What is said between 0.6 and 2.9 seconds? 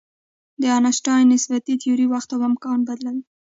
د آینشټاین نسبیتي تیوري وخت او مکان